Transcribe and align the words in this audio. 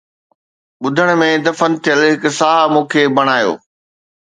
ٻڌڻ 0.83 1.07
۾ 1.19 1.27
دفن 1.45 1.71
ٿيل 1.83 2.01
هڪ 2.13 2.23
ساهه 2.39 2.63
مون 2.73 2.83
کي 2.91 3.01
بنايو 3.15 3.53